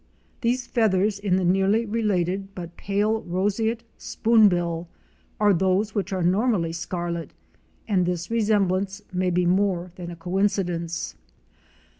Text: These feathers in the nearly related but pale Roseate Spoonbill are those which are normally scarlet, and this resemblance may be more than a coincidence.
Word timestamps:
These 0.41 0.65
feathers 0.65 1.19
in 1.19 1.35
the 1.35 1.45
nearly 1.45 1.85
related 1.85 2.55
but 2.55 2.75
pale 2.75 3.21
Roseate 3.21 3.83
Spoonbill 3.99 4.87
are 5.39 5.53
those 5.53 5.93
which 5.93 6.11
are 6.11 6.23
normally 6.23 6.73
scarlet, 6.73 7.33
and 7.87 8.07
this 8.07 8.31
resemblance 8.31 9.03
may 9.13 9.29
be 9.29 9.45
more 9.45 9.91
than 9.97 10.09
a 10.09 10.15
coincidence. 10.15 11.13